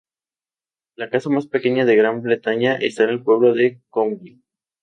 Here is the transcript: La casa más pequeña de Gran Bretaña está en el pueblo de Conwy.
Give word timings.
La 0.95 1.11
casa 1.11 1.29
más 1.29 1.45
pequeña 1.45 1.85
de 1.85 1.95
Gran 1.95 2.23
Bretaña 2.23 2.73
está 2.73 3.03
en 3.03 3.11
el 3.11 3.21
pueblo 3.21 3.53
de 3.53 3.83
Conwy. 3.91 4.41